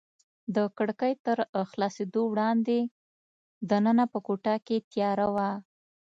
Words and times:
د 0.55 0.57
کړکۍ 0.77 1.13
تر 1.25 1.37
خلاصېدو 1.71 2.21
وړاندې 2.31 2.79
دننه 3.69 4.05
په 4.13 4.19
کوټه 4.27 4.55
کې 4.65 4.77
تیاره 4.91 5.27
وه. 5.35 5.49